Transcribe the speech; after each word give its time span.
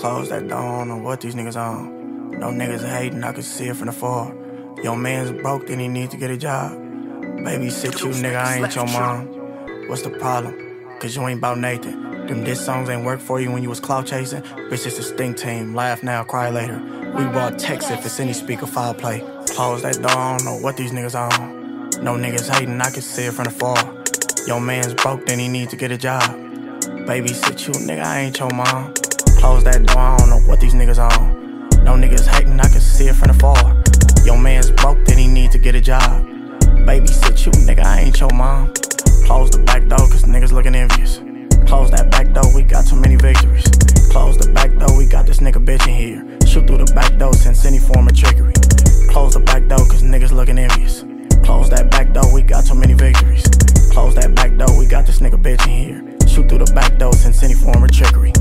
Close 0.00 0.30
that 0.30 0.48
don't 0.48 0.88
know 0.88 0.96
what 0.96 1.20
these 1.20 1.34
niggas 1.34 1.60
on. 1.60 2.30
No 2.30 2.46
niggas 2.46 2.88
hating, 2.88 3.22
I 3.22 3.34
can 3.34 3.42
see 3.42 3.66
it 3.66 3.76
from 3.76 3.88
the 3.88 3.92
far. 3.92 4.34
Your 4.82 4.96
man's 4.96 5.30
broke, 5.42 5.66
then 5.66 5.78
he 5.78 5.88
needs 5.88 6.12
to 6.12 6.16
get 6.16 6.30
a 6.30 6.38
job. 6.38 6.72
Babysit 6.72 8.00
you, 8.00 8.06
nigga, 8.06 8.42
I 8.42 8.56
ain't 8.56 8.74
your 8.74 8.86
mom. 8.86 9.26
What's 9.90 10.00
the 10.00 10.08
problem? 10.08 10.54
Cause 11.00 11.14
you 11.14 11.28
ain't 11.28 11.36
about 11.36 11.58
Nathan. 11.58 12.26
Them 12.28 12.44
diss 12.44 12.64
songs 12.64 12.88
ain't 12.88 13.04
work 13.04 13.20
for 13.20 13.42
you 13.42 13.52
when 13.52 13.62
you 13.62 13.68
was 13.68 13.78
clout 13.78 14.06
chasing. 14.06 14.40
Bitch, 14.40 14.86
it's 14.86 14.98
a 14.98 15.02
Stinc 15.02 15.36
Team. 15.36 15.74
Laugh 15.74 16.02
now, 16.02 16.24
cry 16.24 16.48
later. 16.48 16.78
We 17.14 17.24
bought 17.24 17.58
text 17.58 17.90
if 17.90 18.02
it's 18.06 18.18
any 18.18 18.32
speaker 18.32 18.66
file 18.66 18.94
play. 18.94 19.20
Close 19.48 19.82
that 19.82 20.00
door, 20.00 20.12
I 20.12 20.38
don't 20.38 20.46
know 20.46 20.56
what 20.64 20.78
these 20.78 20.92
niggas 20.92 21.14
on. 21.14 21.90
No 22.02 22.14
niggas 22.14 22.48
hating, 22.48 22.80
I 22.80 22.90
can 22.90 23.02
see 23.02 23.24
it 23.24 23.34
from 23.34 23.44
the 23.44 23.50
far. 23.50 23.76
Your 24.46 24.62
man's 24.62 24.94
broke, 24.94 25.26
then 25.26 25.38
he 25.38 25.48
needs 25.48 25.72
to 25.72 25.76
get 25.76 25.92
a 25.92 25.98
job. 25.98 26.22
Babysit 26.22 27.66
you, 27.66 27.74
nigga, 27.86 28.02
I 28.02 28.20
ain't 28.20 28.38
your 28.38 28.48
mom. 28.54 28.94
Close 29.40 29.64
that 29.64 29.86
door, 29.86 29.96
I 29.96 30.18
don't 30.18 30.28
know 30.28 30.40
what 30.40 30.60
these 30.60 30.74
niggas 30.74 31.00
on. 31.00 31.40
No 31.82 31.94
niggas 31.96 32.26
hating, 32.26 32.60
I 32.60 32.68
can 32.68 32.80
see 32.80 33.08
it 33.08 33.16
from 33.16 33.28
the 33.28 33.34
far. 33.40 33.56
Your 34.22 34.36
man's 34.36 34.70
broke, 34.70 35.02
then 35.06 35.16
he 35.16 35.26
need 35.26 35.50
to 35.52 35.58
get 35.58 35.74
a 35.74 35.80
job. 35.80 36.28
Babysit 36.84 37.46
you, 37.46 37.52
nigga, 37.64 37.82
I 37.82 38.00
ain't 38.00 38.20
your 38.20 38.28
mom. 38.34 38.70
Close 39.24 39.48
the 39.48 39.64
back 39.64 39.88
door, 39.88 40.04
cause 40.12 40.24
niggas 40.24 40.52
looking 40.52 40.74
envious. 40.74 41.20
Close 41.66 41.90
that 41.90 42.10
back 42.10 42.34
door, 42.34 42.44
we 42.54 42.62
got 42.62 42.86
too 42.86 42.96
many 42.96 43.16
victories. 43.16 43.64
Close 44.12 44.36
the 44.36 44.52
back 44.52 44.76
door, 44.76 44.94
we 44.98 45.06
got 45.06 45.24
this 45.24 45.38
nigga 45.38 45.64
bitch 45.64 45.88
in 45.88 45.94
here. 45.94 46.20
Shoot 46.46 46.66
through 46.66 46.84
the 46.84 46.92
back 46.92 47.16
door, 47.16 47.32
sense 47.32 47.64
any 47.64 47.78
form 47.78 48.08
of 48.08 48.14
trickery. 48.14 48.52
Close 49.08 49.32
the 49.32 49.40
back 49.40 49.66
door, 49.68 49.78
cause 49.88 50.02
niggas 50.02 50.32
looking 50.32 50.58
envious. 50.58 51.00
Close 51.44 51.70
that 51.70 51.90
back 51.90 52.12
door, 52.12 52.30
we 52.34 52.42
got 52.42 52.66
too 52.66 52.74
many 52.74 52.92
victories. 52.92 53.48
Close 53.90 54.14
that 54.16 54.34
back 54.34 54.54
door, 54.58 54.78
we 54.78 54.84
got 54.84 55.06
this 55.06 55.20
nigga 55.20 55.40
bitch 55.40 55.64
in 55.64 55.72
here. 55.72 56.28
Shoot 56.28 56.46
through 56.46 56.58
the 56.58 56.72
back 56.74 56.98
door, 56.98 57.14
sense 57.14 57.42
any 57.42 57.54
form 57.54 57.82
of 57.82 57.90
trickery. 57.90 58.34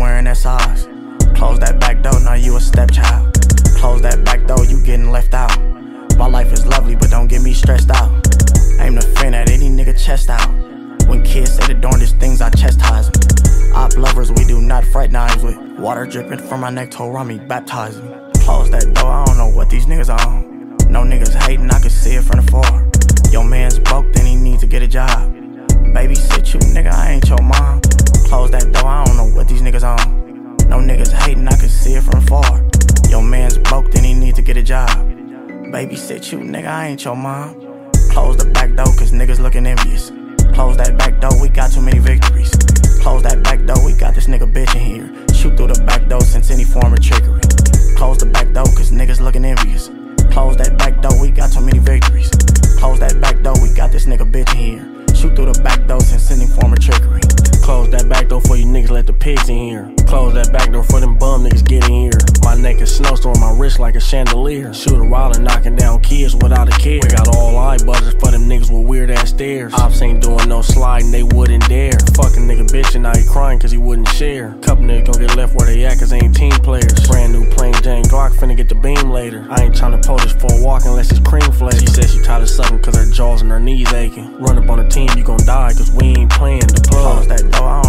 Wearing 0.00 0.24
that 0.24 0.36
size. 0.36 0.88
Close 1.36 1.58
that 1.60 1.78
back 1.78 2.02
door, 2.02 2.18
now 2.20 2.34
you 2.34 2.56
a 2.56 2.60
stepchild. 2.60 3.32
Close 3.76 4.02
that 4.02 4.24
back 4.24 4.46
door, 4.46 4.64
you 4.64 4.82
getting 4.82 5.10
left 5.10 5.34
out. 5.34 5.56
My 6.16 6.26
life 6.26 6.52
is 6.52 6.66
lovely, 6.66 6.96
but 6.96 7.10
don't 7.10 7.28
get 7.28 7.42
me 7.42 7.52
stressed 7.52 7.90
out. 7.90 8.10
Aim 8.80 8.94
the 8.94 9.14
fin 9.18 9.34
at 9.34 9.50
any 9.50 9.68
nigga 9.68 9.98
chest 9.98 10.30
out. 10.30 10.48
When 11.06 11.22
kids 11.22 11.54
say 11.54 11.66
the 11.66 11.74
darndest 11.74 12.16
things, 12.16 12.40
I 12.40 12.50
chastise 12.50 13.10
them. 13.10 13.72
Op 13.74 13.96
lovers, 13.96 14.32
we 14.32 14.44
do 14.44 14.60
not 14.60 14.84
fraternize 14.84 15.42
with 15.42 15.56
water 15.78 16.06
dripping 16.06 16.38
from 16.38 16.60
my 16.60 16.70
neck, 16.70 16.90
told 16.90 17.14
Rami, 17.14 17.38
baptize 17.38 18.00
me. 18.00 18.10
Close 18.44 18.70
that 18.70 18.92
door, 18.94 19.10
I 19.10 19.24
don't 19.26 19.36
know 19.36 19.48
what 19.48 19.70
these 19.70 19.86
niggas 19.86 20.10
on. 20.10 20.76
No 20.90 21.02
niggas 21.02 21.34
hating, 21.34 21.70
I 21.70 21.78
can 21.80 21.90
see 21.90 22.14
it 22.16 22.24
from 22.24 22.44
the 22.44 22.50
far. 22.50 22.90
Your 23.30 23.44
man's 23.44 23.78
broke, 23.78 24.12
then 24.12 24.26
he 24.26 24.34
needs 24.36 24.60
to 24.62 24.66
get 24.66 24.82
a 24.82 24.88
job. 24.88 25.32
Babysit 25.94 26.52
you, 26.52 26.60
nigga, 26.74 26.92
I 26.92 27.12
ain't 27.12 27.28
your 27.28 27.42
mom. 27.42 27.59
Niggas 29.80 30.06
on. 30.06 30.56
No 30.68 30.78
niggas 30.78 31.12
hating, 31.12 31.46
I 31.48 31.56
can 31.56 31.68
see 31.68 31.94
it 31.94 32.02
from 32.02 32.20
far. 32.22 32.64
Your 33.08 33.22
man's 33.22 33.58
broke, 33.58 33.90
then 33.90 34.04
he 34.04 34.14
need 34.14 34.36
to 34.36 34.42
get 34.42 34.56
a 34.56 34.62
job. 34.62 34.88
Babysit 34.90 36.32
you, 36.32 36.38
nigga, 36.38 36.66
I 36.66 36.88
ain't 36.88 37.04
your 37.04 37.16
mom. 37.16 37.54
Close 38.10 38.36
the 38.36 38.46
back 38.52 38.74
door, 38.74 38.86
cause 38.86 39.12
niggas 39.12 39.38
looking 39.38 39.66
envious. 39.66 40.10
Close 40.54 40.76
that 40.76 40.96
back 40.98 41.20
door, 41.20 41.40
we 41.40 41.48
got 41.48 41.72
too 41.72 41.80
many 41.80 41.98
victories. 41.98 42.50
Close 43.00 43.22
that 43.22 43.42
back 43.42 43.64
door, 43.64 43.84
we 43.84 43.92
got 43.94 44.14
this 44.14 44.26
nigga 44.26 44.50
bitch 44.52 44.74
in 44.74 44.84
here. 44.84 45.34
Shoot 45.34 45.56
through 45.56 45.68
the 45.68 45.84
back 45.84 46.08
door, 46.08 46.20
since 46.20 46.50
any 46.50 46.64
form 46.64 46.92
of 46.92 47.00
trickery. 47.00 47.40
Close 47.96 48.18
the 48.18 48.26
back 48.26 48.52
door, 48.52 48.64
cause 48.64 48.90
niggas 48.90 49.20
looking 49.20 49.44
envious. 49.44 49.88
Close 50.32 50.56
that 50.56 50.76
back 50.78 51.00
door, 51.00 51.20
we 51.20 51.30
got 51.30 51.52
too 51.52 51.60
many 51.60 51.78
victories. 51.78 52.30
Pigs 59.30 59.48
in 59.48 59.58
here. 59.58 59.92
Close 60.06 60.34
that 60.34 60.52
back 60.52 60.72
door 60.72 60.82
for 60.82 60.98
them 60.98 61.16
bum 61.16 61.44
niggas 61.44 61.64
get 61.64 61.84
in 61.84 61.92
here. 61.92 62.18
My 62.42 62.56
neck 62.56 62.80
is 62.80 62.94
snowstorm, 62.96 63.38
my 63.38 63.52
wrist 63.56 63.78
like 63.78 63.94
a 63.94 64.00
chandelier. 64.00 64.74
Shoot 64.74 64.98
a 64.98 65.04
while 65.04 65.30
and 65.30 65.44
knocking 65.44 65.76
down 65.76 66.00
kids 66.02 66.34
without 66.34 66.68
a 66.68 66.76
care. 66.78 67.00
We 67.02 67.08
got 67.08 67.28
all 67.36 67.56
eye 67.56 67.78
buzzers 67.78 68.14
for 68.14 68.30
them 68.30 68.48
niggas 68.48 68.70
with 68.72 68.86
weird 68.86 69.10
ass 69.10 69.30
stares. 69.30 69.72
Ops 69.74 70.02
ain't 70.02 70.22
doing 70.22 70.48
no 70.48 70.62
sliding, 70.62 71.10
they 71.12 71.22
wouldn't 71.22 71.68
dare. 71.68 71.98
Fucking 72.16 72.44
nigga 72.48 72.66
bitch 72.66 72.94
and 72.94 73.04
now 73.04 73.16
he 73.16 73.24
crying 73.24 73.58
cause 73.60 73.70
he 73.70 73.78
wouldn't 73.78 74.08
share. 74.08 74.54
Couple 74.62 74.84
niggas 74.84 75.12
gon' 75.12 75.26
get 75.26 75.36
left 75.36 75.54
where 75.54 75.66
they 75.66 75.84
at 75.84 75.98
cause 75.98 76.10
they 76.10 76.18
ain't 76.18 76.34
team 76.34 76.52
players. 76.66 77.06
Brand 77.06 77.32
new 77.32 77.48
plain 77.50 77.74
Jane 77.82 78.04
Glock 78.04 78.32
finna 78.32 78.56
get 78.56 78.68
the 78.68 78.74
beam 78.74 79.10
later. 79.10 79.46
I 79.50 79.64
ain't 79.64 79.74
tryna 79.74 80.04
pull 80.04 80.18
this 80.18 80.32
for 80.32 80.52
a 80.52 80.64
walk 80.64 80.86
unless 80.86 81.10
it's 81.10 81.20
cream 81.20 81.52
flavor. 81.52 81.78
She 81.78 81.86
said 81.86 82.10
she 82.10 82.20
tired 82.22 82.42
of 82.42 82.50
sucking 82.50 82.80
cause 82.82 82.96
her 82.96 83.10
jaws 83.12 83.42
and 83.42 83.50
her 83.50 83.60
knees 83.60 83.92
aching. 83.92 84.38
Run 84.38 84.58
up 84.58 84.68
on 84.68 84.78
the 84.82 84.88
team, 84.88 85.08
you 85.16 85.22
gon' 85.22 85.44
die 85.46 85.72
cause 85.74 85.92
we 85.92 86.06
ain't 86.18 86.32
playing 86.32 86.66
the 86.66 86.82
plug. 86.90 87.28
that 87.28 87.48
door, 87.52 87.79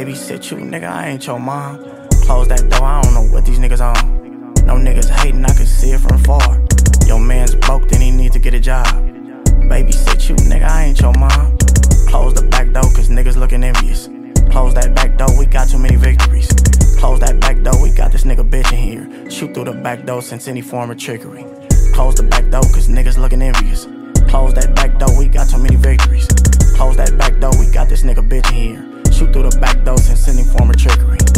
babysit 0.00 0.50
you, 0.50 0.56
nigga. 0.56 0.88
I 0.88 1.08
ain't 1.08 1.26
your 1.26 1.38
mom. 1.38 1.76
Close 2.24 2.48
that 2.48 2.68
door, 2.70 2.84
I 2.84 3.02
don't 3.02 3.14
know 3.14 3.26
what 3.32 3.44
these 3.44 3.58
niggas 3.58 3.80
on. 3.80 4.54
No 4.66 4.74
niggas 4.74 5.10
hating, 5.10 5.44
I 5.44 5.52
can 5.52 5.66
see 5.66 5.92
it 5.92 6.00
from 6.00 6.16
far. 6.24 6.62
Your 7.06 7.20
man's 7.20 7.54
broke, 7.54 7.88
then 7.88 8.00
he 8.00 8.10
need 8.10 8.32
to 8.32 8.38
get 8.38 8.54
a 8.54 8.60
job. 8.60 8.86
Babysit 9.68 10.28
you, 10.28 10.36
nigga. 10.36 10.68
I 10.68 10.84
ain't 10.84 11.00
your 11.00 11.12
mom. 11.18 11.58
Close 12.08 12.32
the 12.34 12.46
back 12.50 12.70
door, 12.72 12.84
cause 12.94 13.10
niggas 13.10 13.36
looking 13.36 13.62
envious. 13.62 14.08
Close 14.50 14.72
that 14.74 14.94
back 14.94 15.18
door, 15.18 15.38
we 15.38 15.44
got 15.44 15.68
too 15.68 15.78
many 15.78 15.96
victories. 15.96 16.48
Close 16.98 17.20
that 17.20 17.38
back 17.40 17.62
door, 17.62 17.80
we 17.82 17.90
got 17.92 18.10
this 18.10 18.24
nigga 18.24 18.48
bitch 18.48 18.72
in 18.72 18.78
here. 18.78 19.30
Shoot 19.30 19.52
through 19.52 19.64
the 19.64 19.72
back 19.72 20.06
door 20.06 20.22
since 20.22 20.48
any 20.48 20.62
form 20.62 20.90
of 20.90 20.96
trickery. 20.96 21.44
Close 21.92 22.14
the 22.14 22.22
back 22.22 22.48
door, 22.50 22.62
cause 22.62 22.88
niggas 22.88 23.18
looking 23.18 23.42
envious. 23.42 23.86
Close 24.30 24.54
that 24.54 24.74
back 24.74 24.98
door, 24.98 25.16
we 25.18 25.28
got 25.28 25.48
too 25.50 25.58
many 25.58 25.76
victories. 25.76 26.26
Close 26.76 26.96
that 26.96 27.18
back 27.18 27.38
door, 27.38 27.52
we 27.58 27.70
got 27.70 27.88
this 27.88 28.02
nigga 28.02 28.26
bitch 28.26 28.48
in 28.50 28.54
here 28.54 28.99
through 29.32 29.48
the 29.48 29.58
back 29.58 29.82
doors 29.84 30.08
and 30.08 30.18
sending 30.18 30.44
former 30.44 30.74
trickery. 30.74 31.29